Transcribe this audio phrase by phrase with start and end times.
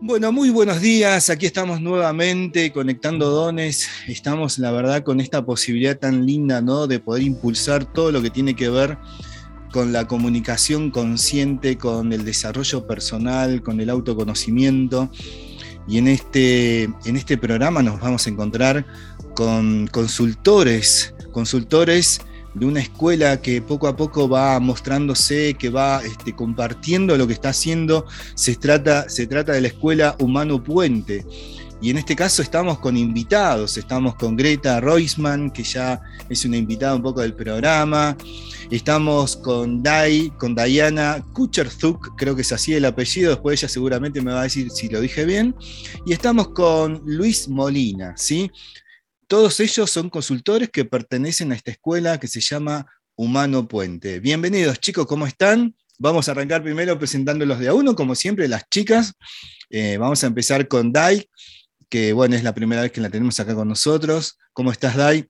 [0.00, 1.28] Bueno, muy buenos días.
[1.28, 3.88] Aquí estamos nuevamente conectando dones.
[4.06, 6.86] Estamos, la verdad, con esta posibilidad tan linda, ¿no?
[6.86, 8.96] De poder impulsar todo lo que tiene que ver
[9.72, 15.10] con la comunicación consciente, con el desarrollo personal, con el autoconocimiento.
[15.88, 18.86] Y en este, en este programa nos vamos a encontrar
[19.34, 22.20] con consultores, consultores
[22.58, 27.32] de una escuela que poco a poco va mostrándose, que va este, compartiendo lo que
[27.32, 28.06] está haciendo.
[28.34, 31.24] Se trata, se trata de la escuela Humano Puente.
[31.80, 36.56] Y en este caso estamos con invitados, estamos con Greta Reusman, que ya es una
[36.56, 38.16] invitada un poco del programa.
[38.68, 44.20] Estamos con Dai, con Diana Kucherzuk, creo que es así el apellido, después ella seguramente
[44.20, 45.54] me va a decir si lo dije bien.
[46.04, 48.50] Y estamos con Luis Molina, ¿sí?
[49.28, 54.20] Todos ellos son consultores que pertenecen a esta escuela que se llama Humano Puente.
[54.20, 55.74] Bienvenidos chicos, ¿cómo están?
[55.98, 59.12] Vamos a arrancar primero presentándolos de a uno, como siempre, las chicas.
[59.68, 61.28] Eh, vamos a empezar con Dai,
[61.90, 64.38] que bueno, es la primera vez que la tenemos acá con nosotros.
[64.54, 65.26] ¿Cómo estás, Dai?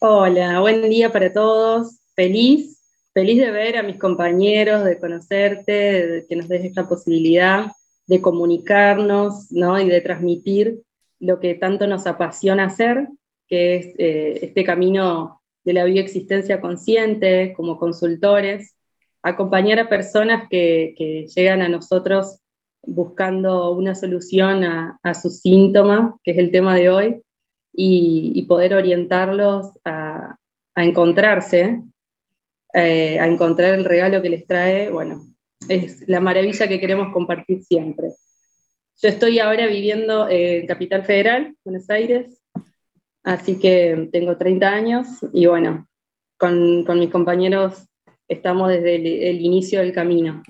[0.00, 2.00] Hola, buen día para todos.
[2.16, 2.80] Feliz,
[3.14, 5.72] feliz de ver a mis compañeros, de conocerte,
[6.08, 7.70] de que nos des esta posibilidad
[8.08, 9.80] de comunicarnos ¿no?
[9.80, 10.82] y de transmitir
[11.20, 13.08] lo que tanto nos apasiona hacer,
[13.46, 18.74] que es eh, este camino de la bioexistencia consciente como consultores,
[19.22, 22.38] acompañar a personas que, llegan a nosotros
[22.82, 27.22] buscando una solución a, su síntoma, que es el tema de hoy,
[27.72, 30.36] y, poder orientarlos a,
[30.76, 31.82] encontrarse,
[32.72, 35.26] eh, a encontrar el regalo que les trae, bueno,
[35.68, 38.12] es la maravilla que queremos compartir siempre.
[39.00, 42.42] Yo estoy ahora viviendo en Capital Federal, Buenos Aires,
[43.22, 45.88] así que tengo 30 años y bueno,
[46.36, 47.86] con, mis compañeros
[48.26, 50.42] estamos desde el, inicio del camino.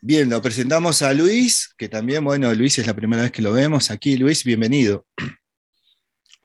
[0.00, 3.52] Bien, lo presentamos a Luis, que también, bueno, Luis es la primera vez que lo
[3.52, 4.16] vemos aquí.
[4.16, 5.04] Luis, bienvenido.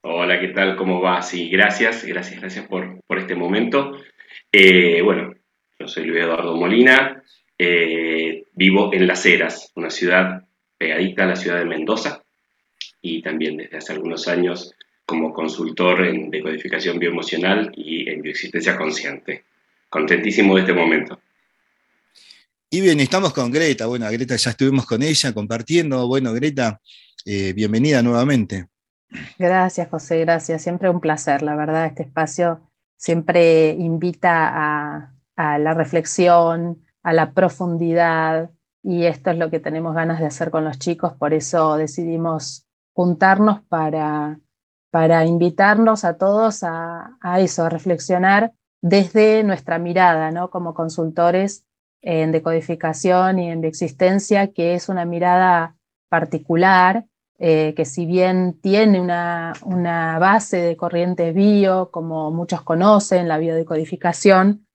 [0.01, 0.75] Hola, ¿qué tal?
[0.75, 1.22] ¿Cómo va?
[1.22, 3.94] Sí, gracias, gracias, gracias por, este momento.
[4.51, 5.34] Eh, bueno,
[5.79, 7.24] yo soy Luis Eduardo Molina,
[7.57, 10.45] eh, vivo en Las Heras, una ciudad
[10.77, 12.23] pegadita a la ciudad de Mendoza,
[13.01, 14.73] y también desde hace algunos años
[15.05, 19.45] como consultor en decodificación bioemocional y en bioexistencia consciente.
[19.89, 21.19] Contentísimo de este momento.
[22.69, 23.85] Y bien, estamos con Greta.
[23.85, 26.07] Bueno, Greta ya estuvimos con ella compartiendo.
[26.07, 26.81] Bueno, Greta,
[27.23, 28.67] eh, bienvenida nuevamente.
[29.38, 30.63] Gracias, José, gracias.
[30.63, 31.85] Siempre un placer, la verdad.
[31.85, 32.59] Este espacio
[32.97, 38.49] siempre invita a, a la reflexión, a la profundidad
[38.81, 42.66] y esto es lo que tenemos ganas de hacer con los chicos, por eso decidimos
[42.93, 44.39] juntarnos para,
[44.89, 50.49] para invitarnos a todos a, eso, a reflexionar desde nuestra mirada, ¿no?
[50.49, 51.63] Como consultores
[52.01, 55.75] en decodificación y en existencia, que es una mirada
[56.09, 57.05] particular,
[57.38, 63.38] eh, que si bien tiene una, una, base de corriente bio, como muchos conocen, la
[63.38, 64.65] biodecodificación,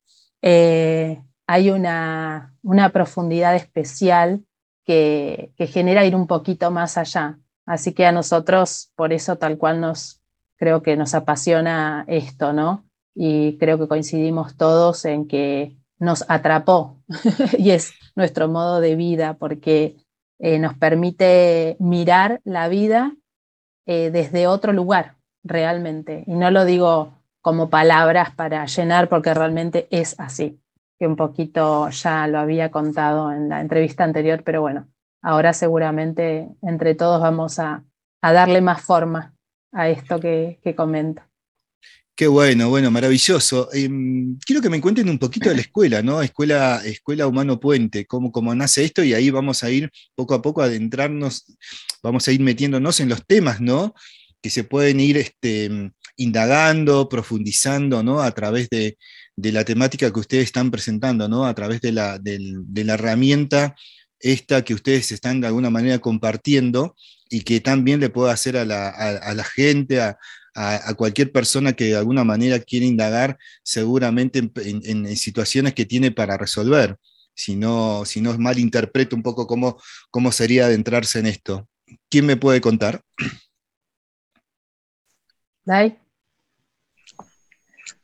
[0.42, 2.54] eh, hay una,
[2.92, 4.44] profundidad especial
[4.84, 7.40] que, genera ir un poquito más allá.
[7.66, 10.22] Así que a nosotros, por eso tal cual nos,
[10.54, 12.84] creo que nos apasiona esto, ¿no?
[13.16, 17.02] Y creo que coincidimos todos en que nos atrapó
[17.58, 19.96] y es nuestro modo de vida porque
[20.38, 23.16] eh, nos permite mirar la vida
[23.86, 26.22] eh, desde otro lugar, realmente.
[26.28, 30.59] Y no lo digo como palabras para llenar porque realmente es así
[31.00, 34.86] que un poquito ya lo había contado en la entrevista anterior, pero bueno,
[35.22, 37.82] ahora seguramente entre todos vamos a,
[38.22, 39.34] darle más forma
[39.72, 41.22] a esto que, que comento.
[42.14, 43.70] Qué bueno, bueno, maravilloso.
[43.72, 46.20] Em, quiero que me cuenten un poquito de la escuela, ¿no?
[46.20, 50.42] Escuela, escuela Humano Puente, cómo, cómo nace esto y ahí vamos a ir poco a
[50.42, 51.46] poco adentrarnos,
[52.02, 53.94] vamos a ir metiéndonos en los temas, ¿no?
[54.42, 58.20] Que se pueden ir este, indagando, profundizando, ¿no?
[58.20, 58.98] A través de,
[59.40, 61.46] de la temática que ustedes están presentando, ¿no?
[61.46, 63.74] A través de la, la herramienta
[64.20, 66.94] esta que ustedes están de alguna manera compartiendo
[67.30, 70.18] y que también le puede hacer a la, gente, a,
[70.96, 76.96] cualquier persona que de alguna manera quiera indagar, seguramente en, situaciones que tiene para resolver.
[77.34, 81.68] Si no, si no malinterpreto un poco cómo, cómo sería adentrarse en esto.
[82.10, 83.02] ¿Quién me puede contar?
[85.64, 85.98] Dai.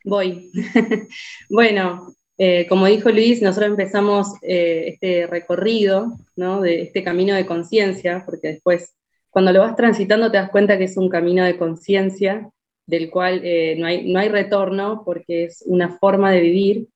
[0.06, 0.52] Voy.
[1.50, 6.60] bueno, eh, como dijo Luis, nosotros empezamos eh, este recorrido, ¿no?
[6.60, 8.94] de este camino de conciencia, porque después,
[9.30, 12.48] cuando lo vas transitando, te das cuenta que es un camino de conciencia
[12.86, 16.86] del cual eh, no, hay, no hay retorno porque es una forma de vivir,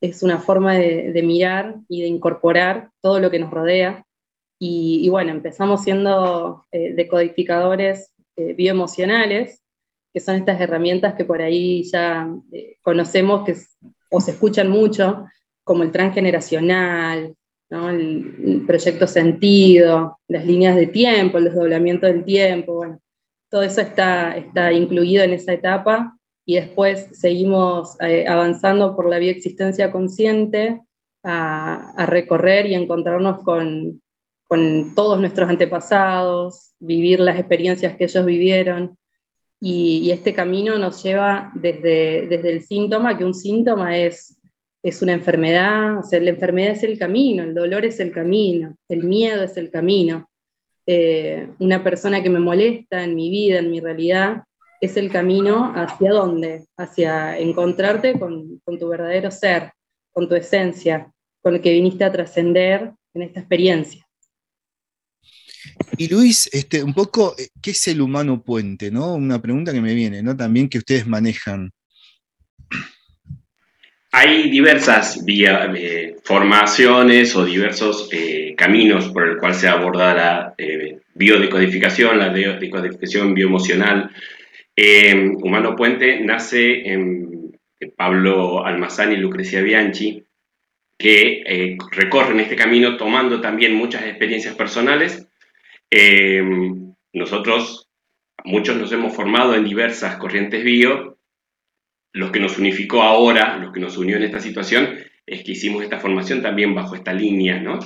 [0.00, 4.04] es una forma de, mirar y de incorporar todo lo que nos rodea.
[4.60, 9.61] Y, bueno, empezamos siendo decodificadores bioemocionales,
[10.12, 12.28] que son estas herramientas que por ahí ya
[12.82, 13.56] conocemos que,
[14.10, 15.26] o se escuchan mucho,
[15.64, 17.34] como el transgeneracional,
[17.70, 23.00] el, proyecto sentido, las líneas de tiempo, el desdoblamiento del tiempo, bueno,
[23.50, 29.18] todo eso está, está incluido en esa etapa y después seguimos eh, avanzando por la
[29.18, 30.80] bioexistencia consciente
[31.22, 34.02] a, a recorrer y encontrarnos con,
[34.48, 38.98] con, todos nuestros antepasados, vivir las experiencias que ellos vivieron.
[39.64, 44.36] Y, este camino nos lleva desde, desde el síntoma, que un síntoma es
[44.82, 48.76] es una enfermedad, o sea, la enfermedad es el camino, el dolor es el camino,
[48.88, 50.28] el miedo es el camino.
[50.86, 54.42] Eh, una persona que me molesta en mi vida, en mi realidad,
[54.80, 59.70] es el camino hacia dónde, hacia encontrarte con, tu verdadero ser,
[60.10, 64.04] con tu esencia, con el que viniste a trascender en esta experiencia.
[65.96, 68.90] Y Luis, este, un poco, eh, ¿qué es el humano puente?
[68.90, 69.14] ¿no?
[69.14, 70.36] Una pregunta que me viene, ¿no?
[70.36, 71.70] También que ustedes manejan.
[74.14, 80.98] Hay diversas eh, formaciones o diversos eh, caminos por el cual se aborda la eh,
[81.14, 84.10] biodecodificación, la decodificación bioemocional.
[85.42, 87.58] Humano Puente nace en
[87.96, 90.22] Pablo Almazán y Lucrecia Bianchi,
[90.98, 95.26] que recorren este camino tomando también muchas experiencias personales.
[97.12, 97.88] Nosotros,
[98.44, 101.18] muchos nos hemos formado en diversas corrientes bio
[102.12, 105.82] lo que nos unificó ahora, lo que nos unió en esta situación, es que hicimos
[105.82, 107.78] esta formación también bajo esta línea, ¿no?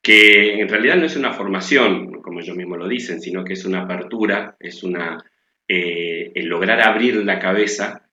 [0.00, 3.64] Que en realidad no es una formación, como ellos mismos lo dicen, sino que es
[3.64, 5.22] una apertura, es una,
[5.66, 8.08] eh, el lograr abrir la cabeza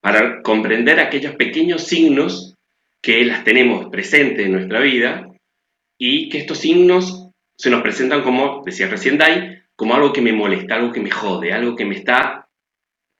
[0.00, 2.56] para comprender aquellos pequeños signos
[3.00, 5.28] que las tenemos presentes en nuestra vida
[5.96, 7.19] y que estos signos
[7.60, 11.10] se nos presentan como, decía recién Dai, como algo que me molesta, algo que me
[11.10, 12.48] jode, algo que me está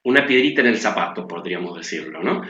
[0.05, 2.41] una piedrita en el zapato, podríamos decirlo, ¿no?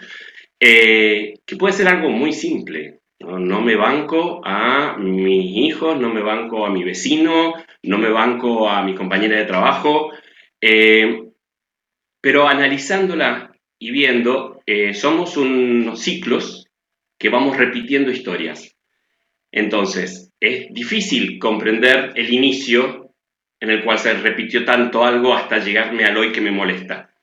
[0.61, 3.01] Eh, que puede ser algo muy simple.
[3.19, 3.61] ¿no?
[3.61, 8.83] me banco a mis hijos, no me banco a mi vecino, no me banco a
[8.83, 10.13] mi compañera de trabajo,
[10.61, 11.25] eh,
[12.21, 16.69] pero analizándola y viendo, eh, somos unos ciclos
[17.19, 18.75] que vamos repitiendo historias.
[19.53, 23.15] Entonces, es difícil comprender el inicio
[23.61, 27.15] en el cual se repitió tanto algo hasta llegarme al hoy que me molesta.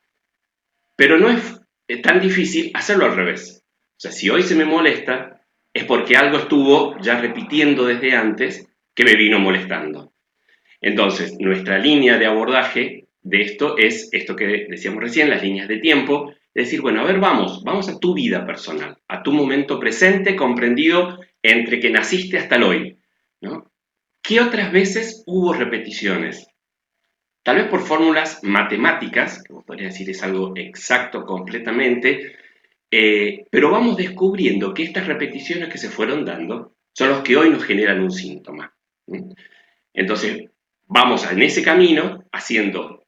[0.95, 3.63] Pero no es tan difícil hacerlo al revés.
[3.97, 5.41] O sea, si hoy se me molesta,
[5.73, 10.13] es porque algo estuvo ya repitiendo desde antes que me vino molestando.
[10.81, 15.77] Entonces, nuestra línea de abordaje de esto es esto que decíamos recién, las líneas de
[15.77, 19.79] tiempo, es decir, bueno, a ver, vamos, vamos a tu vida personal, a tu momento
[19.79, 22.96] presente comprendido entre que naciste hasta el hoy.
[24.27, 26.49] ¿Qué otras veces hubo repeticiones?
[27.43, 32.35] Tal vez por fórmulas matemáticas, que podría decir es algo exacto completamente,
[32.91, 37.49] eh, pero vamos descubriendo que estas repeticiones que se fueron dando son los que hoy
[37.49, 38.75] nos generan un síntoma.
[39.93, 40.49] Entonces,
[40.87, 43.05] vamos en ese camino haciendo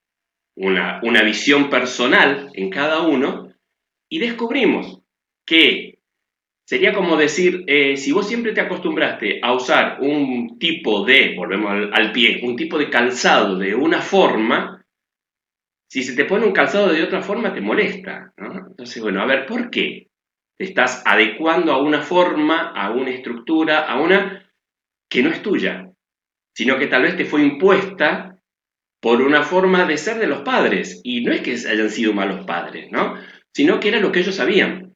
[0.56, 3.54] una visión personal en cada uno
[4.08, 5.02] y descubrimos
[5.46, 5.89] que
[6.70, 11.90] Sería como decir, eh, si vos siempre te acostumbraste a usar un tipo de, volvemos
[11.92, 14.86] al, pie, un tipo de calzado de una forma,
[15.90, 18.36] si se te pone un calzado de otra forma te molesta.
[18.38, 20.10] Entonces, bueno, a ver, ¿por qué?
[20.60, 24.48] Te estás adecuando a una forma, a una estructura, a una
[25.10, 25.92] que no es tuya,
[26.54, 28.38] sino que tal vez te fue impuesta
[29.02, 31.02] por una forma de ser de los padres.
[31.04, 33.16] Y no es que hayan sido malos padres, ¿no?
[33.56, 34.90] Sino que era lo que ellos sabían.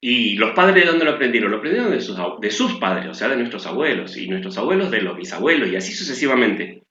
[0.00, 1.50] ¿Y los padres de dónde lo aprendieron?
[1.50, 4.90] Lo aprendieron de sus, de sus padres, o sea, de nuestros abuelos, y nuestros abuelos
[4.90, 6.82] de los bisabuelos, y así sucesivamente.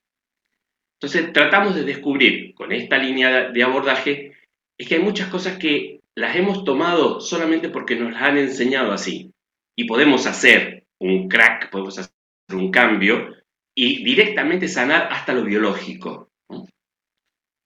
[1.00, 4.34] Entonces tratamos de descubrir con esta línea de abordaje,
[4.78, 8.92] es que hay muchas cosas que las hemos tomado solamente porque nos las han enseñado
[8.92, 9.32] así.
[9.76, 12.12] Y podemos hacer un crack, podemos hacer
[12.54, 13.36] un cambio
[13.76, 16.30] y directamente sanar hasta lo biológico.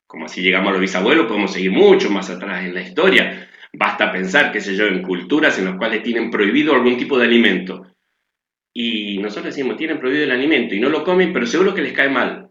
[0.08, 4.12] Como así llegamos a los bisabuelos, podemos seguir mucho más atrás en la historia Basta
[4.12, 7.86] pensar, qué sé yo, en culturas en las cuales tienen prohibido algún tipo de alimento.
[8.74, 11.94] Y nosotros decimos, tienen prohibido el alimento y no lo comen, pero seguro que les
[11.94, 12.50] cae mal.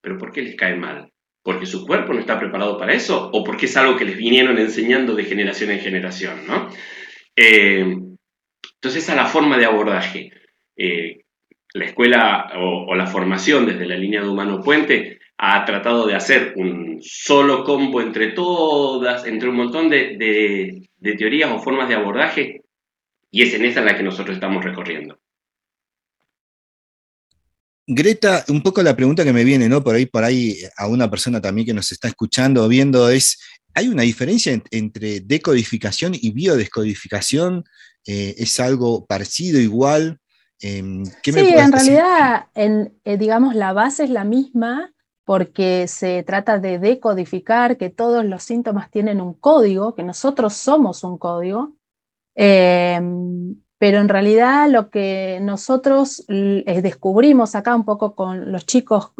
[0.00, 1.10] ¿Pero por qué les cae mal?
[1.42, 3.30] ¿Porque su cuerpo no está preparado para eso?
[3.32, 6.46] ¿O porque es algo que les vinieron enseñando de generación en generación?
[6.46, 6.68] ¿no?
[7.34, 10.30] Eh, entonces esa es la forma de abordaje.
[10.76, 11.22] Eh,
[11.74, 16.52] la escuela o, la formación desde la línea de humano puente ha tratado de hacer
[16.56, 22.62] un solo combo entre todas, entre un montón de, teorías o formas de abordaje,
[23.30, 25.18] y es en esa en la que nosotros estamos recorriendo.
[27.86, 29.82] Greta, un poco la pregunta que me viene, ¿no?
[29.82, 33.38] Por ahí, por ahí a una persona también que nos está escuchando o viendo es,
[33.74, 37.64] ¿hay una diferencia entre decodificación y biodescodificación?
[38.04, 40.18] Eh, ¿Es algo parecido, igual?
[40.60, 44.92] Em, sí, en realidad, en, eh, digamos, la base es la misma,
[45.28, 51.04] porque se trata de decodificar que todos los síntomas tienen un código, que nosotros somos
[51.04, 51.74] un código,
[52.34, 59.12] em, pero en realidad lo que nosotros eh, descubrimos acá un poco con los chicos,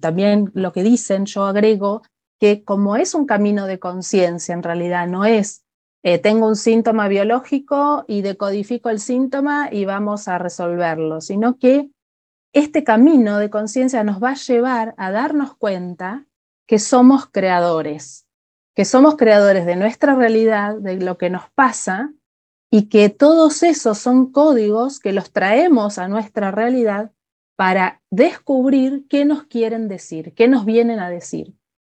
[0.00, 2.00] también lo que dicen, yo agrego
[2.40, 5.66] que como es un camino de conciencia, en realidad no es
[6.02, 11.90] eh, tengo un síntoma biológico y decodifico el síntoma y vamos a resolverlo, sino que
[12.52, 16.26] este camino de conciencia nos va a llevar a darnos cuenta
[16.66, 18.26] que somos creadores,
[18.74, 22.12] que somos creadores de nuestra realidad, de lo que nos pasa,
[22.70, 27.12] y que todos esos son códigos que los traemos a nuestra realidad
[27.56, 31.54] para descubrir qué nos quieren decir, qué nos vienen a decir.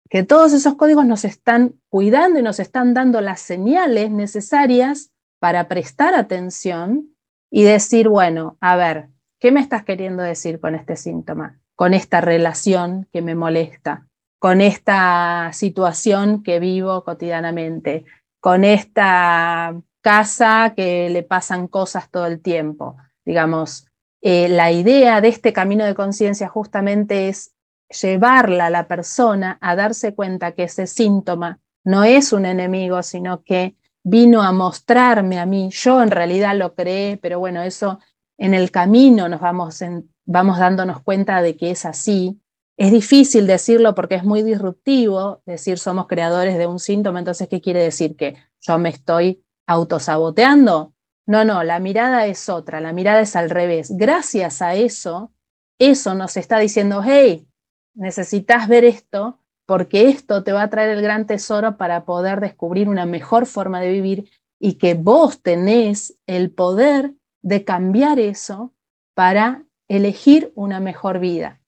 [0.09, 5.67] Que todos esos códigos nos están cuidando y nos están dando las señales necesarias para
[5.67, 7.15] prestar atención
[7.51, 11.59] y decir, bueno, a ver, ¿Qué me estás queriendo decir con este síntoma?
[11.75, 14.07] Con esta relación que me molesta,
[14.39, 18.05] con esta situación que vivo cotidianamente,
[18.39, 22.97] con esta casa que le pasan cosas todo el tiempo.
[23.25, 23.85] Digamos,
[24.21, 27.53] eh, la idea de este camino de conciencia justamente es
[27.89, 33.43] llevarla a la persona a darse cuenta que ese síntoma no es un enemigo, sino
[33.43, 35.69] que vino a mostrarme a mí.
[35.71, 37.99] Yo en realidad lo creé, pero bueno, eso
[38.37, 39.83] en el camino nos vamos,
[40.25, 42.39] vamos dándonos cuenta de que es así.
[42.77, 47.59] Es difícil decirlo porque es muy disruptivo decir somos creadores de un síntoma, entonces, ¿qué
[47.59, 48.15] quiere decir?
[48.15, 50.93] ¿Que yo me estoy autosaboteando?
[51.25, 53.91] No, no, la mirada es otra, la mirada es al revés.
[53.97, 55.33] Gracias a eso,
[55.79, 57.47] eso nos está diciendo, hey,
[57.95, 62.87] necesitas ver esto porque esto te va a traer el gran tesoro para poder descubrir
[62.87, 64.29] una mejor forma de vivir
[64.59, 68.73] y que vos tenés el poder de cambiar eso
[69.13, 71.61] para elegir una mejor vida.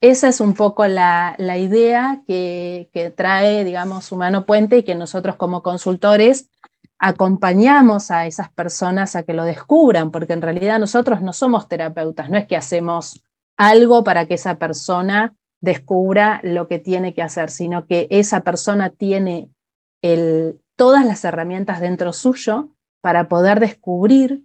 [0.00, 5.62] Esa es un poco la, idea que, trae, digamos, Humano Puente y que nosotros como
[5.62, 6.50] consultores
[6.98, 12.28] acompañamos a esas personas a que lo descubran, porque en realidad nosotros no somos terapeutas,
[12.28, 13.22] no es que hacemos
[13.56, 18.90] algo para que esa persona descubra lo que tiene que hacer, sino que esa persona
[18.90, 19.48] tiene
[20.76, 22.68] todas las herramientas dentro suyo
[23.00, 24.44] para poder descubrir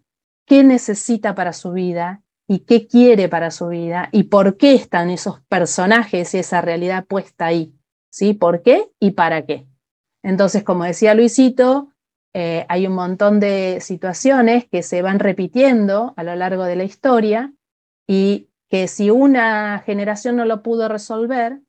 [0.50, 5.12] qué necesita para su vida y qué quiere para su vida y por qué están
[5.12, 7.75] esos personajes y esa realidad puesta ahí.
[8.12, 8.34] ¿Sí?
[8.34, 9.68] ¿Por qué y para qué?
[10.24, 11.94] Entonces, como decía Luisito,
[12.34, 16.84] eh, hay un montón de situaciones que se van repitiendo a lo largo de la
[16.84, 17.53] historia
[18.08, 21.62] y que si una generación no lo pudo resolver,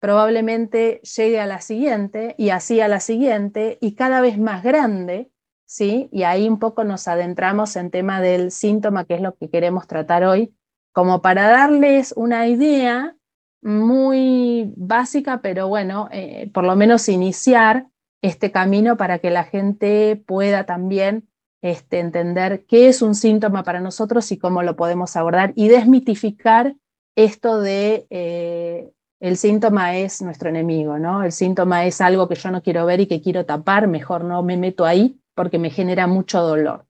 [0.00, 5.30] probablemente llegue a la siguiente y así a la siguiente y cada vez más grande
[5.66, 6.08] ¿sí?
[6.12, 9.86] Y ahí un poco nos adentramos en tema del síntoma, que es lo que queremos
[9.86, 10.54] tratar hoy,
[10.92, 13.16] como para darles una idea
[13.62, 17.86] muy básica, pero bueno, eh, por lo menos iniciar
[18.22, 21.28] este camino para que la gente pueda también
[21.62, 26.76] este, entender qué es un síntoma para nosotros y cómo lo podemos abordar y desmitificar
[27.16, 28.90] esto de eh,
[29.20, 31.22] el síntoma es nuestro enemigo, ¿no?
[31.22, 34.42] El síntoma es algo que yo no quiero ver y que quiero tapar, mejor no
[34.42, 36.86] me meto ahí, porque me genera mucho dolor.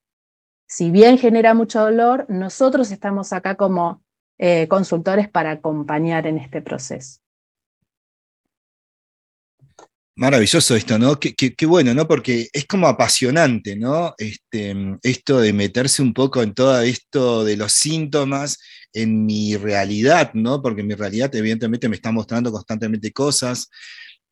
[0.66, 4.02] Si bien genera mucho dolor, nosotros estamos acá como
[4.38, 7.20] eh, consultores para acompañar en este proceso.
[10.16, 11.18] Maravilloso esto, ¿no?
[11.18, 12.06] Qué, bueno, ¿no?
[12.06, 14.14] Porque es como apasionante, ¿no?
[14.16, 14.72] Este,
[15.02, 18.60] esto de meterse un poco en todo esto de los síntomas,
[18.92, 20.62] en mi realidad, ¿no?
[20.62, 23.68] Porque mi realidad evidentemente me está mostrando constantemente cosas,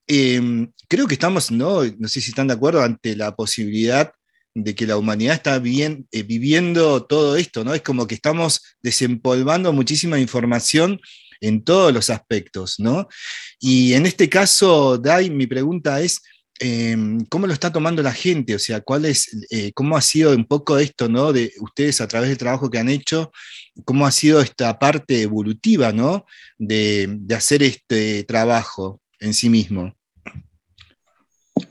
[0.06, 1.84] Em, creo que estamos, ¿no?
[1.84, 4.12] no sé si están de acuerdo, ante la posibilidad
[4.54, 7.74] de que la humanidad está bien, eh, viviendo todo esto, ¿no?
[7.74, 11.00] Es como que estamos desempolvando muchísima información
[11.40, 13.08] en todos los aspectos, ¿no?
[13.58, 16.20] Y en este caso, Dai, mi pregunta es,
[16.60, 18.54] em, ¿cómo lo está tomando la gente?
[18.54, 21.32] O sea, ¿cuál eh, cómo ha sido un poco esto, ¿no?
[21.32, 23.32] De ustedes a través del trabajo que han hecho,
[23.84, 26.26] cómo ha sido esta parte evolutiva, ¿no?
[26.58, 29.94] De hacer este trabajo en sí mismo.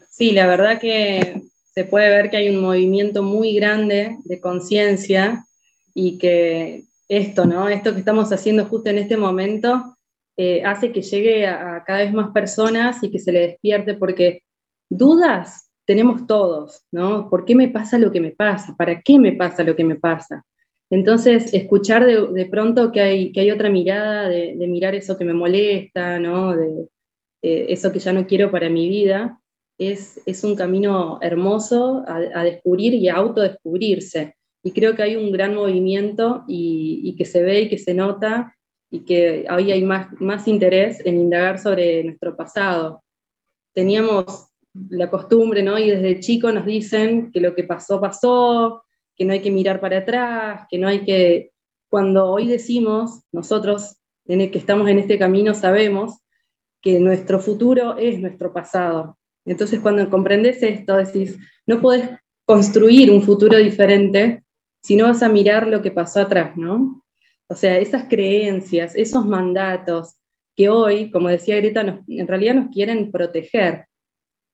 [0.10, 1.42] Sí, la verdad que
[1.74, 5.46] se puede ver que hay un movimiento muy grande de conciencia
[5.94, 7.70] y que esto, ¿no?
[7.70, 9.98] Esto que estamos haciendo justo en este momento
[10.38, 14.44] eh, hace que llegue a, cada vez más personas y que se le despierte, porque
[14.90, 17.30] dudas tenemos todos, ¿no?
[17.30, 18.76] ¿Por qué me pasa lo que me pasa?
[18.78, 20.46] ¿Para qué me pasa lo que me pasa?
[20.90, 25.34] Entonces, escuchar de, pronto que hay, que hay otra mirada, de, mirar eso que me
[25.34, 26.54] molesta, ¿no?
[27.42, 29.42] Eh, eso que ya no quiero para mi vida,
[29.78, 34.36] es, es un camino hermoso a, descubrir y a autodescubrirse.
[34.64, 37.96] Y creo que hay un gran movimiento y, y, que se ve y que se
[37.96, 38.56] nota
[38.92, 43.04] y que hoy hay más, más interés en indagar sobre nuestro pasado.
[43.74, 44.50] Teníamos
[44.90, 45.80] la costumbre, ¿no?
[45.80, 48.84] Y desde chico nos dicen que lo que pasó, pasó,
[49.16, 51.52] que no hay que mirar para atrás, que no hay que...
[51.90, 56.21] Cuando hoy decimos, nosotros en el que estamos en este camino sabemos
[56.82, 59.18] que nuestro futuro es nuestro pasado.
[59.46, 62.10] Entonces cuando comprendes esto, decís, no puedes
[62.46, 64.44] construir un futuro diferente
[64.82, 67.04] si no vas a mirar lo que pasó atrás, ¿no?
[67.48, 70.16] O sea, esas creencias, esos mandatos
[70.56, 73.86] que hoy, como decía Greta, en realidad nos quieren proteger.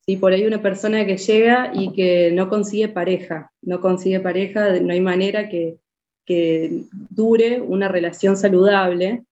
[0.05, 0.17] ¿sí?
[0.17, 4.93] Por ahí una persona que llega y que no consigue pareja, no consigue pareja, no
[4.93, 5.77] hay manera que,
[7.09, 9.23] dure una relación saludable.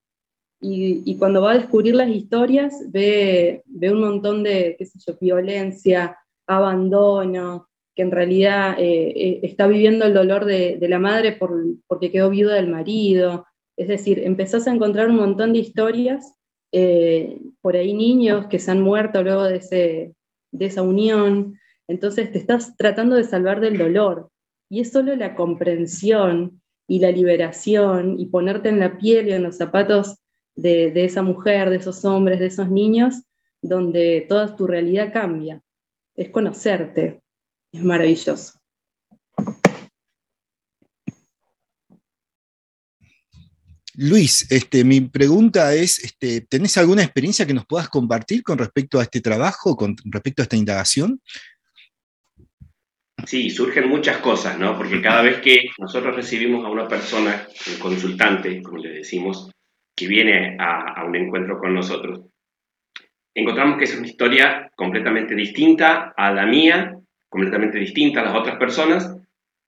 [0.62, 5.16] Y, cuando va a descubrir las historias, ve, ve un montón de, qué sé yo,
[5.20, 11.52] violencia, abandono, que en realidad eh, eh, está viviendo el dolor de, la madre por,
[11.88, 13.46] porque quedó viuda del marido,
[13.78, 16.36] es decir, empezás a encontrar un montón de historias,
[16.72, 20.14] eh, por ahí niños que se han muerto luego de, ese,
[20.52, 21.58] de esa unión,
[21.88, 24.30] entonces te estás tratando de salvar del dolor.
[24.70, 29.44] Y es solo la comprensión y la liberación y ponerte en la piel y en
[29.44, 30.18] los zapatos
[30.56, 33.24] de, de esa mujer, de esos hombres, de esos niños,
[33.62, 35.62] donde toda tu realidad cambia.
[36.16, 37.22] Es conocerte.
[37.72, 38.60] Es maravilloso.
[43.98, 49.00] Luis, este, mi pregunta es, este, ¿tenés alguna experiencia que nos puedas compartir con respecto
[49.00, 51.22] a este trabajo, con respecto a esta indagación?
[53.26, 54.78] Sí, surgen muchas cosas, ¿no?
[54.78, 59.50] Porque cada vez que nosotros recibimos a una persona, un consultante, como le decimos,
[59.95, 62.21] que viene a, un encuentro con nosotros,
[63.34, 66.97] encontramos que es una historia completamente distinta a la mía,
[67.29, 69.15] completamente distinta a las otras personas,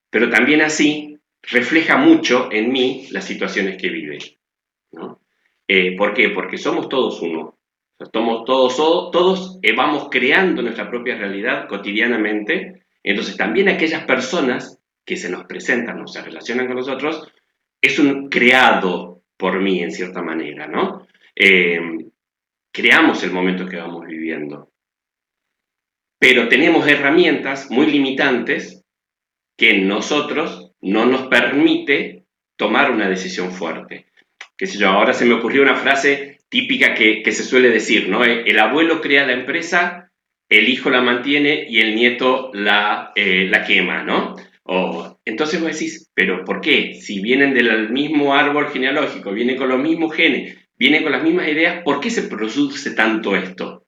[0.10, 4.20] pero también así refleja mucho en mí las situaciones que vive.
[4.92, 5.22] ¿no?
[5.68, 6.30] Eh, ¿Por qué?
[6.30, 7.58] Porque somos todos uno.
[8.14, 8.76] Somos todos,
[9.12, 12.86] todos eh, vamos creando nuestra propia realidad cotidianamente.
[13.04, 17.32] Entonces también aquellas personas que se nos presentan o se relacionan con nosotros,
[17.82, 21.08] es un creado por mí en cierta manera, ¿no?
[21.36, 21.80] Eh,
[22.72, 24.72] creamos el momento que vamos viviendo.
[26.20, 28.84] Pero tenemos herramientas muy limitantes
[29.56, 34.08] que nosotros no nos permite tomar una decisión fuerte.
[34.58, 38.24] Qué sé yo, ahora se me ocurrió una frase típica que, se suele decir, ¿no?
[38.24, 40.12] El abuelo crea la empresa,
[40.50, 44.36] el hijo la mantiene y el nieto la, eh, la quema, ¿no?
[44.70, 46.96] O, entonces vos decís, ¿pero por qué?
[46.96, 51.48] Si vienen del mismo árbol genealógico, vienen con los mismos genes, vienen con las mismas
[51.48, 53.86] ideas, ¿por qué se produce tanto esto?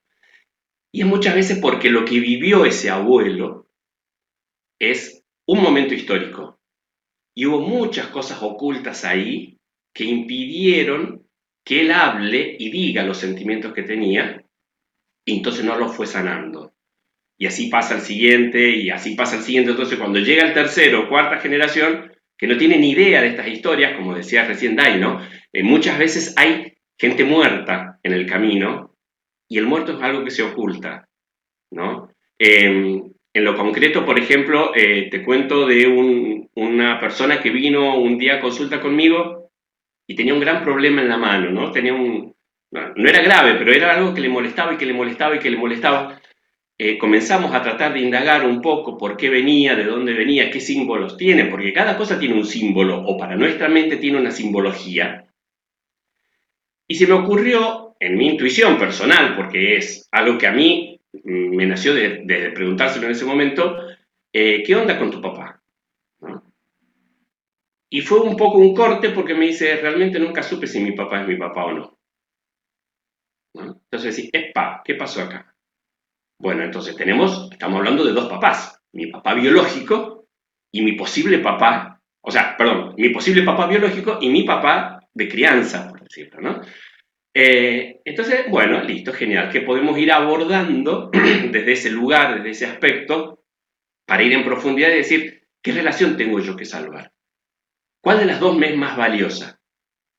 [0.92, 3.68] Y es muchas veces porque lo que vivió ese abuelo
[4.80, 6.60] es un momento histórico,
[7.36, 9.58] y hubo muchas cosas ocultas ahí
[9.94, 11.28] que impidieron
[11.66, 14.46] que él hable y diga los sentimientos que tenía,
[15.26, 16.74] y entonces no los fue sanando.
[17.40, 19.72] Y así pasa el siguiente, y así pasa el siguiente.
[19.72, 23.48] Entonces, cuando llega el tercero o cuarta generación, que no tiene ni idea de estas
[23.48, 25.22] historias, como decía recién Dai, ¿no?
[25.52, 28.96] Eh, muchas veces hay gente muerta en el camino,
[29.48, 31.08] y el muerto es algo que se oculta,
[31.72, 32.10] ¿no?
[32.38, 35.88] Em, en lo concreto, por ejemplo, eh, te cuento de
[36.56, 39.52] una persona que vino un día a consulta conmigo
[40.08, 41.72] y tenía un gran problema en la mano, ¿no?
[41.72, 42.36] Tenía un,
[42.72, 45.50] no, era grave, pero era algo que le molestaba y que le molestaba y que
[45.50, 46.22] le molestaba.
[46.82, 50.62] Eh, comenzamos a tratar de indagar un poco por qué venía, de dónde venía, qué
[50.62, 55.28] símbolos tiene, porque cada cosa tiene un símbolo, o para nuestra mente tiene una simbología.
[56.88, 61.66] Y se me ocurrió, en mi intuición personal, porque es algo que a mí me
[61.66, 63.76] nació de, preguntárselo en ese momento,
[64.32, 65.62] eh, ¿qué onda con tu papá?
[67.90, 71.24] Y fue un poco un corte porque me dice, realmente nunca supe si mi papá
[71.24, 72.00] es mi papá o no.
[73.54, 75.54] Entonces epa, ¿qué pasó acá?
[76.40, 80.28] Bueno, entonces tenemos, estamos hablando de dos papás, mi papá biológico
[80.72, 85.28] y mi posible papá, o sea, perdón, mi posible papá biológico y mi papá de
[85.28, 86.62] crianza, por decirlo, ¿no?
[87.34, 93.44] Eh, entonces, bueno, listo, genial, que podemos ir abordando desde ese lugar, desde ese aspecto,
[94.08, 97.12] para ir en profundidad y decir, ¿qué relación tengo yo que salvar?
[98.02, 99.60] ¿Cuál de las dos me es más valiosa?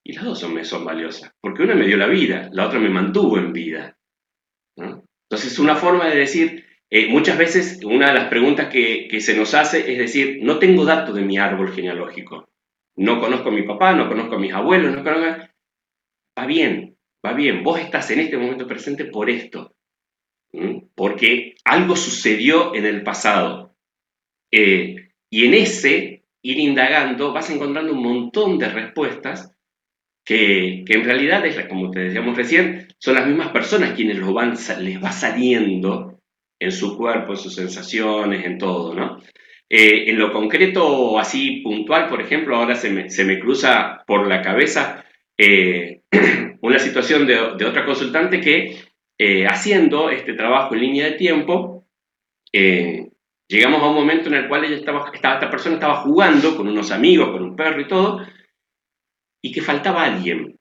[0.05, 2.91] Y las dos son, son valiosas, porque una me dio la vida, la otra me
[2.91, 3.97] mantuvo en vida.
[5.31, 9.55] Entonces, una forma de decir, eh, muchas veces una de las preguntas que, se nos
[9.55, 12.49] hace es decir, no tengo datos de mi árbol genealógico.
[12.97, 15.45] No conozco a mi papá, no conozco a mis abuelos, no conozco...
[16.37, 19.75] Va bien, va bien, vos estás en este momento presente por esto,
[20.95, 23.77] porque algo sucedió en el pasado.
[24.51, 29.55] Eh, y en ese ir indagando vas encontrando un montón de respuestas
[30.31, 34.55] que, en realidad, es, como te decíamos recién, son las mismas personas quienes lo van,
[34.81, 36.21] les va saliendo
[36.57, 39.21] en su cuerpo, en sus sensaciones, en todo, ¿no?
[39.69, 44.29] Eh, en lo concreto, así puntual, por ejemplo, ahora se me, se me cruza por
[44.29, 45.05] la cabeza
[45.37, 46.03] eh,
[46.61, 48.77] una situación de, otra consultante que
[49.19, 51.89] eh, haciendo este trabajo en línea de tiempo,
[52.53, 56.93] llegamos a un momento en el cual ella estaba, esta persona estaba jugando con unos
[56.93, 58.21] amigos, con un perro y todo,
[59.43, 60.57] y que faltaba alguien.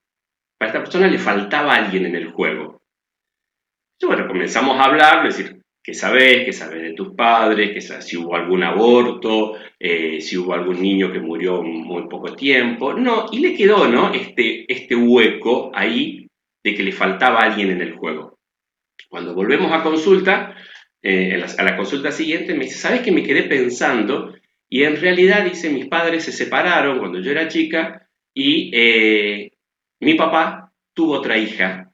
[0.58, 2.82] Para esta persona le faltaba alguien en el juego.
[3.94, 6.46] Entonces, bueno, comenzamos a hablar, decir, ¿qué sabes?
[6.46, 7.72] ¿Qué sabes de tus padres?
[7.74, 9.58] ¿Qué sabes si hubo algún aborto?
[9.80, 12.94] Eh, ¿Si hubo algún niño que murió muy poco tiempo?
[12.94, 14.14] No, y le quedó, ¿no?
[14.14, 16.28] Este, este hueco ahí
[16.64, 18.38] de que le faltaba alguien en el juego.
[19.10, 20.56] Cuando volvemos a consulta,
[21.02, 24.36] eh, a la consulta siguiente, me dice, ¿sabes que me quedé pensando?
[24.70, 29.52] Y en realidad, dice, mis padres se separaron cuando yo era chica y eh,
[30.02, 31.92] mi papá tuvo otra hija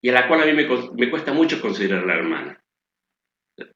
[0.00, 2.64] y a la cual a mí me, cuesta mucho considerar la hermana.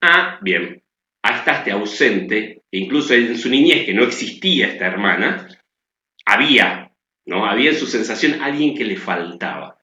[0.00, 0.82] Ah, bien,
[1.22, 5.48] ahí este ausente, e incluso en su niñez que no existía esta hermana,
[6.24, 6.92] había,
[7.26, 7.46] ¿no?
[7.46, 9.78] Había en su sensación alguien que le faltaba.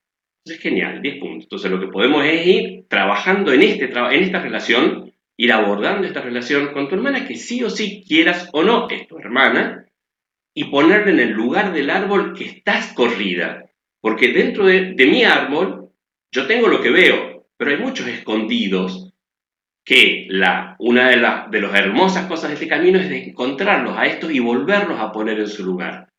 [0.46, 1.44] Entonces, genial, 10 puntos.
[1.44, 6.22] Entonces, lo que podemos es ir trabajando en, este, en esta relación, ir abordando esta
[6.22, 9.87] relación con tu hermana, que sí o sí quieras o no, es tu hermana,
[10.58, 13.70] y ponerle en el lugar del árbol que estás corrida.
[14.02, 15.92] Porque dentro de, mi árbol
[16.32, 19.14] yo tengo lo que veo, pero hay muchos escondidos
[19.86, 23.96] que la, una de, las de las hermosas cosas de este camino es de encontrarlos
[23.96, 26.10] a estos y volverlos a poner en su lugar.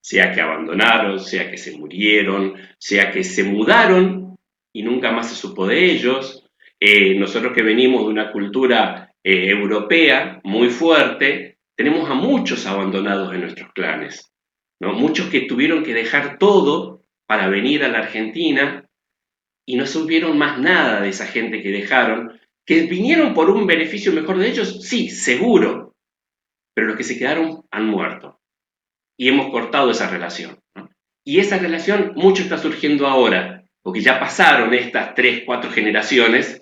[0.00, 4.36] Sea que abandonaron, sea que se murieron, sea que se mudaron
[4.72, 6.44] y nunca más se supo de ellos.
[6.80, 13.32] Eh, nosotros que venimos de una cultura eh, europea muy fuerte, tenemos a muchos abandonados
[13.34, 14.32] en nuestros clanes,
[14.80, 14.92] ¿no?
[14.92, 18.88] muchos que tuvieron que dejar todo para venir a la Argentina
[19.66, 24.12] y no supieron más nada de esa gente que dejaron, que vinieron por un beneficio
[24.12, 25.94] mejor de ellos, sí, seguro,
[26.74, 28.40] pero los que se quedaron han muerto
[29.18, 30.58] y hemos cortado esa relación.
[31.24, 36.61] Y esa relación mucho está surgiendo ahora, porque ya pasaron estas tres, cuatro generaciones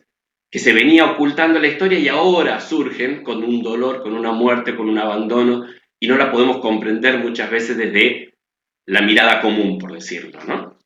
[0.51, 4.75] que se venía ocultando la historia y ahora surgen con un dolor, con una muerte,
[4.75, 5.67] con un abandono,
[6.01, 8.35] y no la podemos comprender muchas veces desde
[8.87, 10.41] la mirada común, por decirlo.
[10.49, 10.79] ¿no?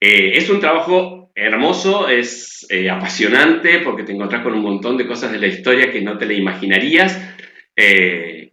[0.00, 5.06] Eh, es un trabajo hermoso, es eh, apasionante, porque te encontrás con un montón de
[5.06, 7.18] cosas de la historia que no te la imaginarías.
[7.74, 8.52] Eh,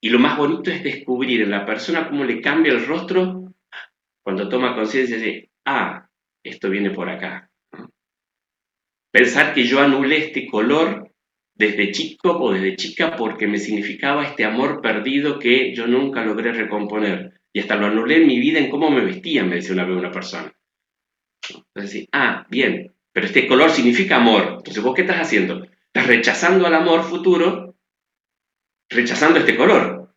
[0.00, 3.54] y lo más bonito es descubrir en la persona cómo le cambia el rostro
[4.22, 6.06] cuando toma conciencia de, ah,
[6.42, 7.50] esto viene por acá,
[9.14, 11.12] Pensar que yo anulé este color
[11.54, 16.52] desde chico o desde chica porque me significaba este amor perdido que yo nunca logré
[16.52, 17.40] recomponer.
[17.52, 19.96] Y hasta lo anulé en mi vida en cómo me vestía, me decía una vez
[19.96, 20.52] una persona.
[21.48, 24.54] Entonces, ah, bien, pero este color significa amor.
[24.56, 25.62] Entonces, ¿vos qué estás haciendo?
[25.62, 27.76] Estás rechazando al amor futuro,
[28.90, 30.12] rechazando este color.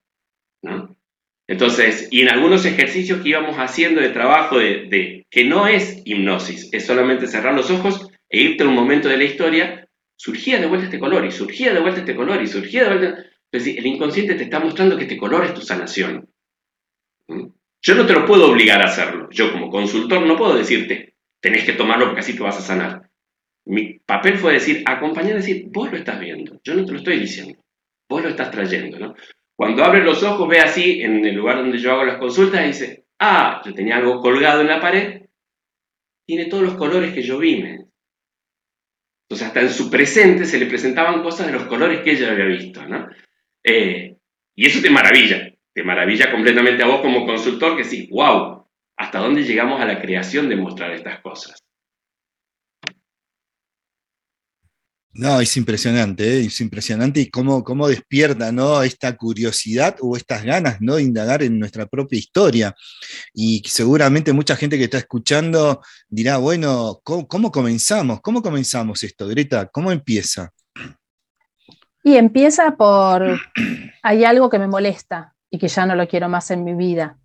[1.47, 6.73] Entonces, y en algunos ejercicios que íbamos haciendo de trabajo de que no es hipnosis,
[6.73, 10.67] es solamente cerrar los ojos e irte a un momento de la historia, surgía de
[10.67, 13.23] vuelta este color, y surgía de vuelta este color, y surgía de vuelta...
[13.51, 16.29] Entonces, el inconsciente te está mostrando que este color es tu sanación.
[17.27, 17.47] ¿Mm?
[17.81, 19.29] Yo no te lo puedo obligar a hacerlo.
[19.31, 23.09] Yo como consultor no puedo decirte, tenés que tomarlo porque así te vas a sanar.
[23.65, 27.19] Mi papel fue decir, acompañar, decir, vos lo estás viendo, yo no te lo estoy
[27.19, 27.59] diciendo,
[28.09, 29.15] vos lo estás trayendo, ¿no?
[29.55, 32.67] Cuando abres los ojos, ve así, en el lugar donde yo hago las consultas, y
[32.67, 35.23] dice, ah, yo tenía algo colgado en la pared,
[36.25, 37.65] tiene todos los colores que yo vi,
[39.29, 42.45] entonces, hasta en su presente se le presentaban cosas de los colores que ella había
[42.45, 43.09] visto, ¿no?
[43.61, 44.15] Eh,
[44.55, 49.19] y eso te maravilla, te maravilla completamente a vos como consultor que sí, wow, ¿hasta
[49.19, 51.61] dónde llegamos a la creación de mostrar estas cosas?
[55.17, 56.45] No, es impresionante, ¿eh?
[56.45, 58.83] es impresionante y cómo, cómo despierta ¿no?
[58.83, 60.95] esta curiosidad o estas ganas ¿no?
[60.95, 62.75] de indagar en nuestra propia historia.
[63.33, 68.21] Y seguramente mucha gente que está escuchando dirá, bueno, ¿cómo, comenzamos?
[68.21, 69.65] ¿Cómo comenzamos esto, Greta?
[69.65, 70.51] ¿Cómo empieza?
[72.03, 73.41] Y empieza por,
[74.03, 77.17] hay algo que me molesta y que ya no lo quiero más en mi vida.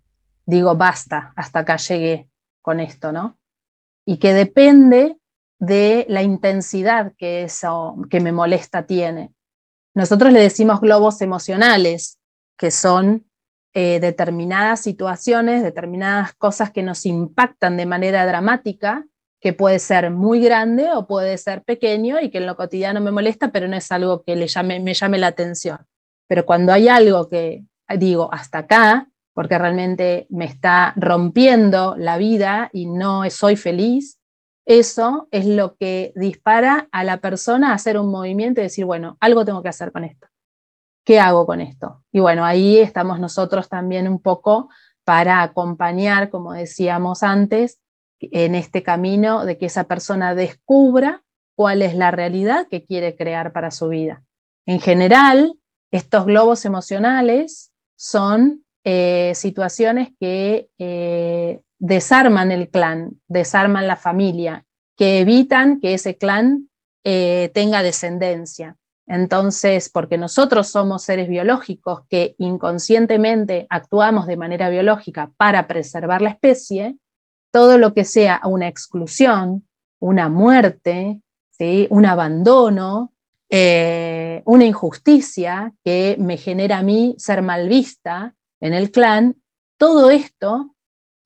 [0.47, 2.27] digo, basta, hasta acá llegué
[2.63, 3.37] con esto, ¿no?
[4.03, 5.17] Y que depende
[5.65, 9.33] de la intensidad que eso que me molesta tiene.
[9.95, 12.19] Nosotros le decimos globos emocionales,
[12.57, 13.25] que son
[13.73, 19.05] eh, determinadas situaciones, determinadas cosas que nos impactan de manera dramática,
[19.39, 23.11] que puede ser muy grande o puede ser pequeño y que en lo cotidiano me
[23.11, 25.79] molesta, pero no es algo que le llame, me llame la atención.
[26.27, 27.63] Pero cuando hay algo que
[27.97, 34.19] digo hasta acá, porque realmente me está rompiendo la vida y no soy feliz,
[34.65, 39.17] eso es lo que dispara a la persona a hacer un movimiento y decir, bueno,
[39.19, 40.27] algo tengo que hacer con esto.
[41.05, 42.03] ¿Qué hago con esto?
[42.11, 44.69] Y bueno, ahí estamos nosotros también un poco
[45.03, 47.79] para acompañar, como decíamos antes,
[48.19, 51.23] en este camino de que esa persona descubra
[51.55, 54.23] cuál es la realidad que quiere crear para su vida.
[54.65, 55.59] En general,
[55.91, 64.65] estos globos emocionales son eh, situaciones que eh, desarman el clan, desarman la familia,
[64.97, 66.69] que evitan que ese clan
[67.05, 68.75] eh, tenga descendencia.
[69.07, 76.31] Entonces, porque nosotros somos seres biológicos que inconscientemente actuamos de manera biológica para preservar la
[76.31, 76.97] especie,
[77.51, 79.65] todo lo que sea una exclusión,
[79.99, 81.21] una muerte,
[81.89, 83.13] un abandono,
[83.49, 89.35] una injusticia que me genera a mí ser mal vista en el clan,
[89.77, 90.73] todo esto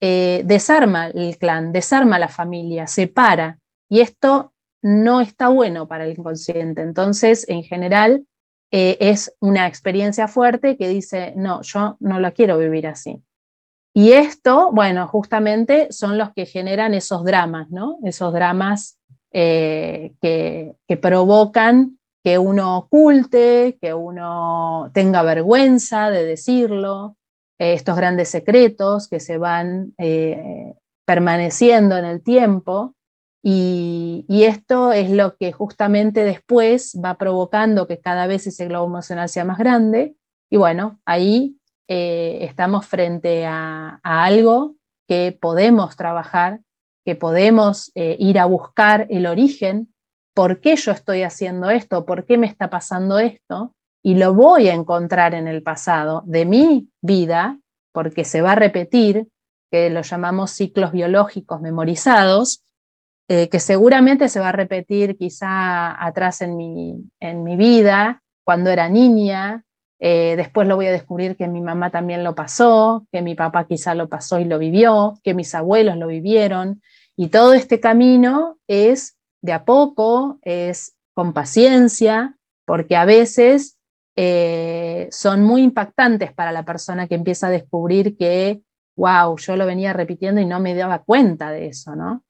[0.01, 3.59] eh, desarma el clan, desarma la familia, separa.
[3.89, 6.81] Y esto no está bueno para el inconsciente.
[6.81, 8.25] Entonces, en general,
[8.71, 13.21] eh, es una experiencia fuerte que dice, no, yo no la quiero vivir así.
[13.93, 17.97] Y esto, bueno, justamente son los que generan esos dramas, ¿no?
[18.03, 18.99] Esos dramas
[19.31, 27.16] eh, que, provocan que uno oculte, que uno tenga vergüenza de decirlo,
[27.59, 29.93] estos grandes secretos que se van
[31.07, 32.93] permaneciendo en el tiempo.
[33.41, 39.29] Y, esto es lo que justamente después va provocando que cada vez ese globo emocional
[39.29, 40.15] sea más grande.
[40.49, 44.75] Y bueno, ahí eh, estamos frente a, algo
[45.07, 46.59] que podemos trabajar,
[47.05, 49.93] que podemos eh, ir a buscar el origen,
[50.33, 53.73] por qué yo estoy haciendo esto, por qué me está pasando esto,
[54.07, 57.59] y lo voy a encontrar en el pasado de mi vida,
[57.91, 59.27] porque se va a repetir,
[59.69, 62.63] que lo llamamos ciclos biológicos memorizados,
[63.27, 68.69] eh, que seguramente se va a repetir quizá atrás en mi, en mi vida, cuando
[68.69, 69.65] era niña.
[69.99, 73.67] Eh, después lo voy a descubrir que mi mamá también lo pasó, que mi papá
[73.67, 76.81] quizá lo pasó y lo vivió, que mis abuelos lo vivieron.
[77.17, 83.76] Y todo este camino es de a poco, es con paciencia, porque a veces
[84.19, 88.63] eh, son muy impactantes para la persona que empieza a descubrir que,
[88.95, 92.23] wow, yo lo venía repitiendo y no me daba cuenta de eso, ¿no?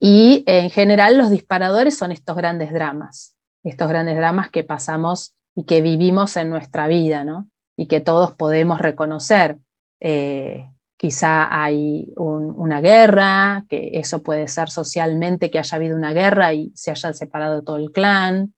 [0.00, 5.62] Y en general los disparadores son estos grandes dramas, estos grandes dramas que pasamos y
[5.62, 7.48] que vivimos en nuestra vida, ¿no?
[7.76, 9.58] Y que todos podemos reconocer.
[10.00, 16.52] Eh, quizá hay una guerra, que eso puede ser socialmente que haya habido una guerra
[16.52, 18.54] y se haya separado todo el clan,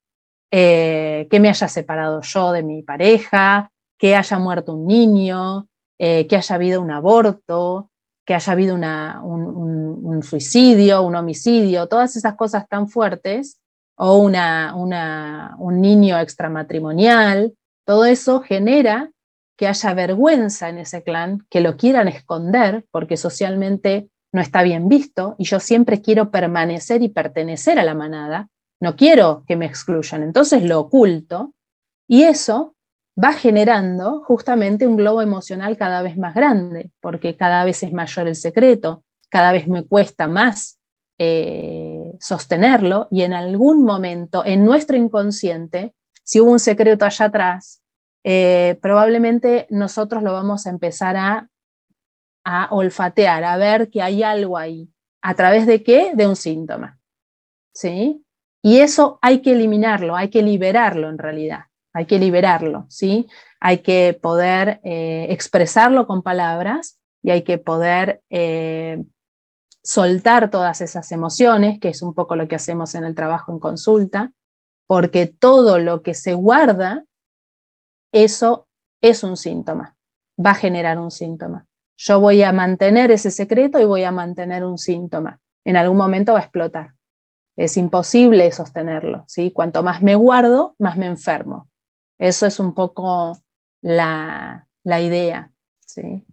[0.50, 6.26] eh, que me haya separado yo de mi pareja, que haya muerto un niño, eh,
[6.26, 7.90] que haya habido un aborto,
[8.24, 13.60] que haya habido un, suicidio, un homicidio, todas esas cosas tan fuertes,
[13.96, 14.74] o una,
[15.58, 19.10] un niño extramatrimonial, todo eso genera
[19.58, 24.88] que haya vergüenza en ese clan, que lo quieran esconder porque socialmente no está bien
[24.88, 28.48] visto y yo siempre quiero permanecer y pertenecer a la manada,
[28.80, 31.54] no quiero que me excluyan, entonces lo oculto
[32.08, 32.74] y eso
[33.22, 38.28] va generando justamente un globo emocional cada vez más grande, porque cada vez es mayor
[38.28, 40.80] el secreto, cada vez me cuesta más
[41.18, 47.82] eh, sostenerlo y en algún momento en nuestro inconsciente, si hubo un secreto allá atrás,
[48.24, 51.50] eh, probablemente nosotros lo vamos a empezar a,
[52.44, 54.90] a olfatear, a ver que hay algo ahí.
[55.22, 56.12] ¿A través de qué?
[56.14, 56.98] De un síntoma.
[57.74, 58.24] ¿Sí?
[58.62, 63.28] Y eso hay que eliminarlo, hay que liberarlo en realidad hay que liberarlo, ¿sí?
[63.60, 69.04] Hay que poder eh, expresarlo con palabras y hay que poder eh,
[69.82, 73.58] soltar todas esas emociones, que es un poco lo que hacemos en el trabajo en
[73.58, 74.32] consulta,
[74.86, 77.04] porque todo lo que se guarda,
[78.12, 78.68] eso
[79.02, 79.96] es un síntoma,
[80.44, 81.66] va a generar un síntoma.
[81.96, 85.38] Yo voy a mantener ese secreto y voy a mantener un síntoma.
[85.64, 86.94] En algún momento va a explotar.
[87.60, 89.24] Es imposible sostenerlo.
[89.28, 89.50] ¿sí?
[89.50, 91.68] Cuanto más me guardo, más me enfermo.
[92.18, 93.38] Eso es un poco
[93.82, 95.52] la, idea.
[95.80, 96.24] ¿sí?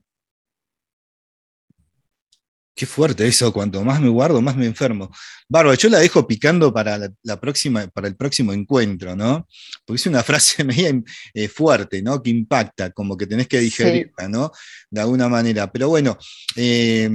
[2.78, 5.10] Qué fuerte eso, cuanto más me guardo, más me enfermo.
[5.50, 9.48] Bárbara, yo la dejo picando para, la, próxima, para el próximo encuentro, ¿no?
[9.84, 10.92] Porque es una frase media
[11.34, 12.22] eh, fuerte, ¿no?
[12.22, 14.52] Que impacta, como que tenés que digerirla, ¿no?
[14.92, 15.72] De alguna manera.
[15.72, 16.20] Pero bueno,
[16.56, 17.10] eh,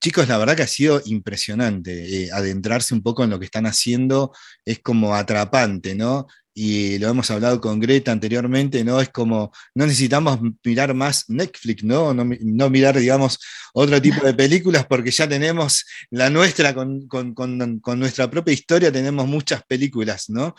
[0.00, 2.24] chicos, la verdad que ha sido impresionante.
[2.24, 4.32] Eh, adentrarse un poco en lo que están haciendo
[4.64, 6.26] es como atrapante, ¿no?
[6.54, 9.00] Y lo hemos hablado con Greta anteriormente, ¿no?
[9.00, 12.14] Es como, no necesitamos mirar más Netflix, ¿no?
[12.14, 13.40] No, mirar, digamos,
[13.72, 17.34] otro tipo de películas porque ya tenemos la nuestra, con,
[17.96, 20.54] nuestra propia historia tenemos muchas películas, ¿no?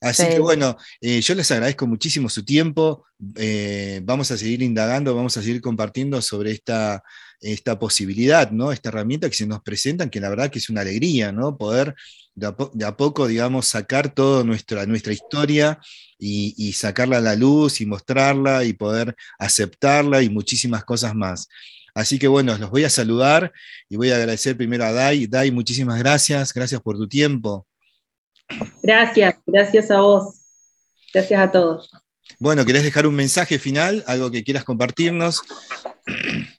[0.00, 3.04] Así que bueno, eh, yo les agradezco muchísimo su tiempo,
[3.36, 7.02] eh, vamos a seguir indagando, vamos a seguir compartiendo sobre esta,
[7.40, 8.72] esta posibilidad, ¿no?
[8.72, 11.58] Esta herramienta que se nos presenta, que la verdad que es una alegría, ¿no?
[11.58, 11.94] Poder
[12.34, 15.78] de a, poco, digamos, sacar toda nuestra, nuestra historia
[16.18, 21.48] y, sacarla a la luz y mostrarla y poder aceptarla y muchísimas cosas más.
[21.94, 23.52] Así que bueno, los voy a saludar
[23.88, 25.26] y voy a agradecer primero a Dai.
[25.26, 27.66] Dai, muchísimas gracias, gracias por tu tiempo.
[28.82, 30.34] Gracias, gracias a vos.
[31.12, 31.90] Gracias a todos.
[32.38, 34.04] Bueno, ¿querés dejar un mensaje final?
[34.06, 35.42] ¿Algo que quieras compartirnos?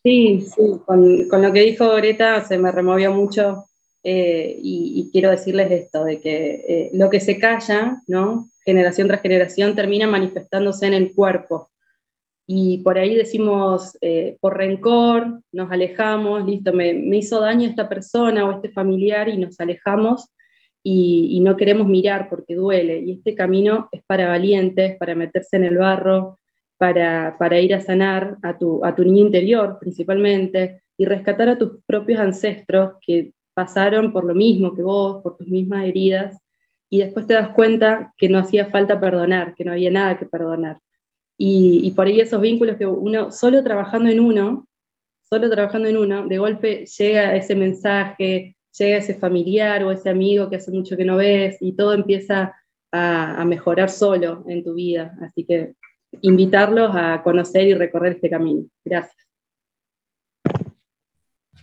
[0.03, 3.65] Sí, sí, con, con lo que dijo Greta se me removió mucho
[4.03, 8.49] eh, y, quiero decirles esto, de que eh, lo que se calla, ¿no?
[8.65, 11.69] generación tras generación, termina manifestándose en el cuerpo.
[12.47, 18.45] Y por ahí decimos, eh, por rencor, nos alejamos, listo, me, hizo daño esta persona
[18.45, 20.29] o este familiar y nos alejamos
[20.83, 22.99] y, no queremos mirar porque duele.
[22.99, 26.39] Y este camino es para valientes, para meterse en el barro,
[26.77, 31.57] para, para ir a sanar a tu, a tu niño interior principalmente y rescatar a
[31.57, 36.37] tus propios ancestros que pasaron por lo mismo que vos, por tus mismas heridas,
[36.89, 40.25] y después te das cuenta que no hacía falta perdonar, que no había nada que
[40.25, 40.79] perdonar.
[41.37, 44.67] Y, por ahí esos vínculos que uno, solo trabajando en uno,
[45.21, 50.49] solo trabajando en uno, de golpe llega ese mensaje, llega ese familiar o ese amigo
[50.49, 52.55] que hace mucho que no ves y todo empieza
[52.91, 55.15] a, a mejorar solo en tu vida.
[55.21, 55.73] Así que
[56.21, 58.65] invitarlos a conocer y recorrer este camino.
[58.83, 59.21] Gracias.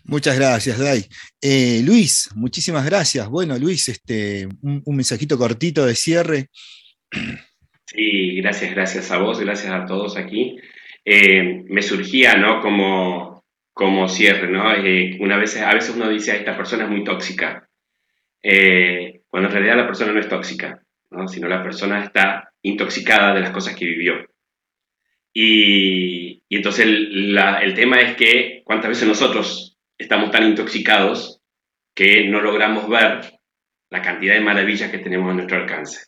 [0.08, 1.04] Muchas gracias, Dai.
[1.38, 3.28] Eh, Luis, muchísimas gracias.
[3.28, 6.48] Bueno, Luis, este, un, mensajito cortito de cierre.
[7.84, 10.56] Sí, gracias, gracias a vos, gracias a todos aquí.
[11.04, 12.62] Eh, me surgía, ¿no?
[12.62, 13.37] Como,
[13.78, 14.74] como cierre, ¿no?
[14.74, 17.70] Eh, una vez, a veces uno dice, esta persona es muy tóxica,
[19.28, 21.28] cuando en realidad la persona no es tóxica, ¿no?
[21.28, 24.14] Sino la persona está intoxicada de las cosas que vivió.
[25.32, 31.40] Y, entonces el, tema es que cuántas veces nosotros estamos tan intoxicados
[31.94, 33.38] que no logramos ver
[33.90, 36.06] la cantidad de maravillas que tenemos a nuestro alcance.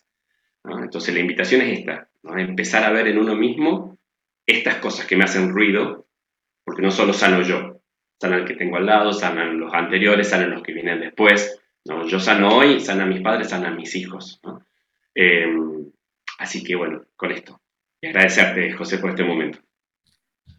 [0.65, 3.97] Entonces la invitación es esta, empezar a ver en uno mismo
[4.45, 6.09] estas cosas que me hacen ruido,
[6.71, 7.83] porque no solo sano yo,
[8.21, 11.59] sana el que tengo al lado, sanan los anteriores, sanan los que vienen después.
[11.85, 12.07] ¿no?
[12.07, 14.41] Yo sano hoy, sana a mis padres, sana a mis hijos.
[15.13, 15.91] Em,
[16.39, 17.61] así que bueno, con esto.
[18.01, 19.59] Y agradecerte, José, por este momento.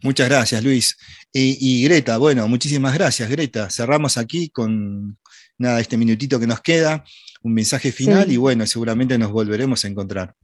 [0.02, 0.98] Muchas gracias, Luis.
[1.32, 3.70] Y, Greta, bueno, muchísimas gracias, Greta.
[3.70, 5.16] Cerramos aquí con
[5.56, 7.04] nada, este minutito que nos queda,
[7.42, 10.34] un mensaje final y bueno, seguramente nos volveremos a encontrar.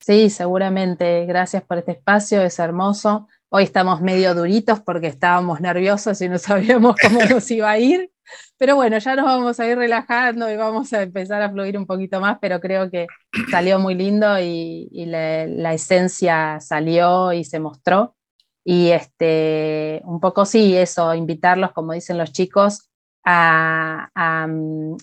[0.00, 1.26] Sí, seguramente.
[1.26, 3.28] Gracias por este espacio, es hermoso.
[3.58, 8.10] Hoy estamos medio duritos porque estábamos nerviosos y no sabíamos cómo nos iba a ir.
[8.58, 11.86] Pero bueno, ya nos vamos a ir relajando y vamos a empezar a fluir un
[11.86, 13.06] poquito más, pero creo que
[13.50, 18.14] salió muy lindo y, la, esencia salió y se mostró.
[18.62, 22.90] Y este, un poco sí, eso, invitarlos, como dicen los chicos,
[23.24, 24.96] a, mm,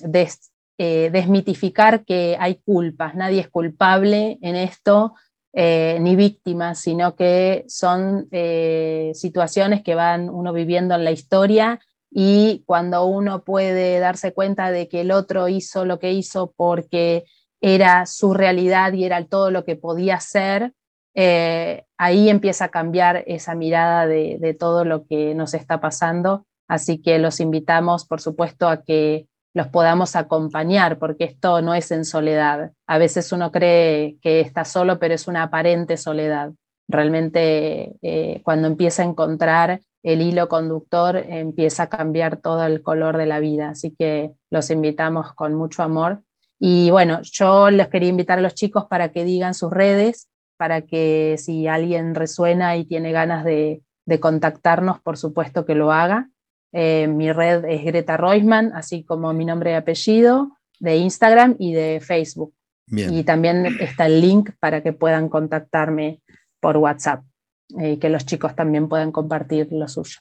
[0.78, 5.16] eh, desmitificar que hay culpas, nadie es culpable en esto,
[5.54, 11.80] eh, ni víctima, sino que son eh, situaciones que van uno viviendo en la historia
[12.10, 17.26] y cuando uno puede darse cuenta de que el otro hizo lo que hizo porque
[17.62, 20.74] era su realidad y era todo lo que podía ser,
[21.16, 26.46] eh, ahí empieza a cambiar esa mirada de, todo lo que nos está pasando.
[26.68, 31.92] Así que los invitamos, por supuesto, a que los podamos acompañar, porque esto no es
[31.92, 32.72] en soledad.
[32.88, 36.52] A veces uno cree que está solo, pero es una aparente soledad.
[36.88, 43.18] Realmente eh, cuando empieza a encontrar el hilo conductor, empieza a cambiar todo el color
[43.18, 43.70] de la vida.
[43.70, 46.24] Así que los invitamos con mucho amor.
[46.60, 50.30] Y bueno, yo les quería invitar a los chicos para que digan sus redes
[50.64, 53.82] para que si alguien resuena y tiene ganas de,
[54.22, 56.30] contactarnos, por supuesto que lo haga.
[56.74, 61.74] Eh, mi red es Greta Reusman, así como mi nombre y apellido, de Instagram y
[61.74, 62.54] de Facebook.
[62.88, 66.22] Y también está el link para que puedan contactarme
[66.60, 67.24] por WhatsApp
[67.70, 70.20] y eh, que los chicos también puedan compartir lo suyo.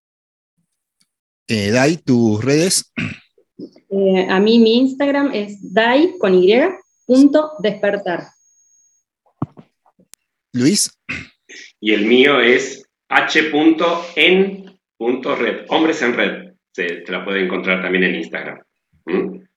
[1.48, 2.92] Eh, Dai, tus redes.
[3.90, 6.54] Eh, a mí mi Instagram es dai con y
[7.04, 8.28] punto despertar.
[10.52, 10.90] Luis.
[11.80, 12.84] Y el mío es
[15.08, 16.52] h.en.red, hombres en red.
[16.72, 18.60] Se, la puede encontrar también en Instagram.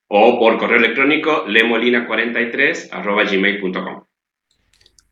[0.07, 4.03] O por correo electrónico lemolina43 gmail.com.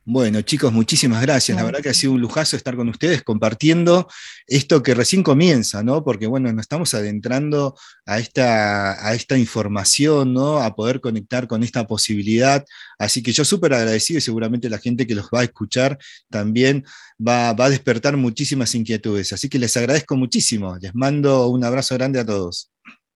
[0.05, 1.55] Bueno, chicos, muchísimas gracias.
[1.55, 4.07] La verdad que ha sido un lujazo estar con ustedes compartiendo
[4.47, 6.03] esto que recién comienza, ¿no?
[6.03, 10.57] Porque, bueno, nos estamos adentrando a esta, a esta información, ¿no?
[10.57, 12.65] A poder conectar con esta posibilidad.
[12.99, 15.97] Así que yo súper agradecido y seguramente la gente que los va a escuchar
[16.29, 16.83] también
[17.25, 19.31] va, va a despertar muchísimas inquietudes.
[19.31, 20.75] Así que les agradezco muchísimo.
[20.81, 22.73] Les mando un abrazo grande a todos.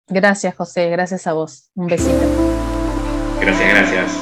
[0.09, 0.89] Gracias, José.
[0.89, 1.71] Gracias a vos.
[1.75, 2.13] Un besito.
[3.41, 4.13] Gracias, gracias.